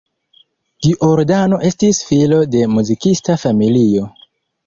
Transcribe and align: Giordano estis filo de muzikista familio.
Giordano 0.85 1.59
estis 1.69 2.01
filo 2.09 2.41
de 2.55 2.63
muzikista 2.77 3.39
familio. 3.45 4.09